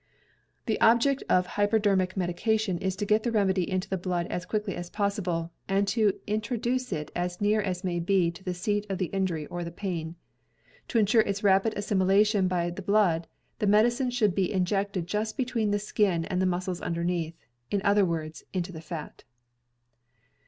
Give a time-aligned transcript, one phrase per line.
[0.65, 4.75] The object of hypodermic medication is to get the rernedy into the blood as quickly
[4.75, 8.99] as possible and to introduce it as near as may be to the seat of
[8.99, 10.15] injury or the pain.
[10.87, 13.27] To insure its rapid assimilation by the blood,
[13.59, 17.35] the medicine should be injected just between the skin and the muscles underneath;
[17.69, 19.23] in other words, into the fat.